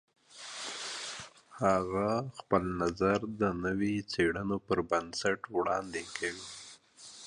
هغه 1.63 2.07
خپل 2.37 2.63
نظر 2.81 3.19
د 3.39 3.41
نوو 3.63 3.93
څېړنو 4.11 4.57
پر 4.67 4.79
بنسټ 4.89 5.39
وړاندې 5.55 6.03
کوي. 6.17 6.47